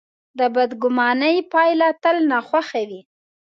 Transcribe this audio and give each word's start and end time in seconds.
د 0.39 0.39
بدګمانۍ 0.55 1.37
پایله 1.51 1.87
تل 2.03 2.17
ناخوښه 2.31 2.81
وي. 2.89 3.01